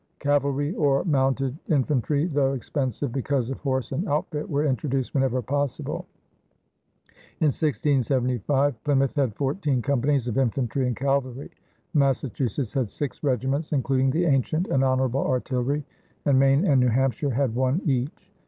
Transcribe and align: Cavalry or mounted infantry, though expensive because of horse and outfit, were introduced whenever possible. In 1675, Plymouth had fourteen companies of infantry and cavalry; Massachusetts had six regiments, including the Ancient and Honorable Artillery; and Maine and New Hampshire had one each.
Cavalry 0.17 0.73
or 0.77 1.05
mounted 1.05 1.55
infantry, 1.69 2.25
though 2.25 2.53
expensive 2.53 3.11
because 3.11 3.51
of 3.51 3.59
horse 3.59 3.91
and 3.91 4.09
outfit, 4.09 4.49
were 4.49 4.65
introduced 4.65 5.13
whenever 5.13 5.43
possible. 5.43 6.07
In 7.39 7.53
1675, 7.53 8.83
Plymouth 8.83 9.13
had 9.13 9.35
fourteen 9.35 9.79
companies 9.79 10.27
of 10.27 10.39
infantry 10.39 10.87
and 10.87 10.95
cavalry; 10.95 11.51
Massachusetts 11.93 12.73
had 12.73 12.89
six 12.89 13.23
regiments, 13.23 13.73
including 13.73 14.09
the 14.09 14.25
Ancient 14.25 14.65
and 14.69 14.83
Honorable 14.83 15.23
Artillery; 15.23 15.85
and 16.25 16.39
Maine 16.39 16.65
and 16.65 16.79
New 16.81 16.87
Hampshire 16.87 17.29
had 17.29 17.53
one 17.53 17.79
each. 17.85 18.31